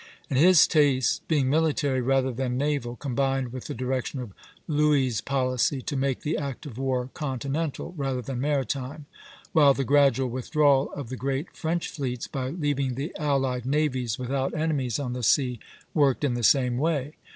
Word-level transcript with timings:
and 0.31 0.39
his 0.39 0.65
tastes 0.65 1.19
being 1.27 1.47
military 1.47 2.01
rather 2.01 2.31
than 2.31 2.57
naval 2.57 2.95
combined 2.95 3.53
with 3.53 3.65
the 3.65 3.73
direction 3.75 4.19
of 4.19 4.33
Louis' 4.67 5.21
policy 5.21 5.79
to 5.83 5.95
make 5.95 6.21
the 6.21 6.39
active 6.39 6.79
war 6.79 7.11
continental 7.13 7.93
rather 7.95 8.19
than 8.23 8.41
maritime; 8.41 9.05
while 9.53 9.75
the 9.75 9.83
gradual 9.83 10.31
withdrawal 10.31 10.91
of 10.93 11.09
the 11.09 11.17
great 11.17 11.55
French 11.55 11.87
fleets, 11.87 12.25
by 12.25 12.49
leaving 12.49 12.95
the 12.95 13.15
allied 13.15 13.67
navies 13.67 14.17
without 14.17 14.55
enemies 14.55 14.97
on 14.97 15.13
the 15.13 15.21
sea, 15.21 15.59
worked 15.93 16.23
in 16.23 16.33
the 16.33 16.41
same 16.41 16.79
way. 16.79 17.13